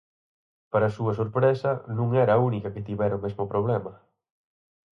Para 0.71 0.85
a 0.87 0.95
súa 0.97 1.17
sorpresa, 1.19 1.71
non 1.97 2.09
era 2.23 2.33
a 2.35 2.41
única 2.49 2.73
que 2.73 2.85
tivera 2.87 3.19
o 3.19 3.23
mesmo 3.25 3.43
problema. 3.53 3.93